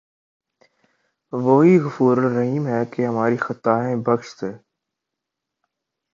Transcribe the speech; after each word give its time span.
وہی 1.33 1.73
غفورالرحیم 1.79 2.67
ہے 2.67 2.81
کہ 2.91 3.05
ہماری 3.05 3.37
خطائیں 3.37 3.95
بخش 4.05 4.27
دے 4.41 4.51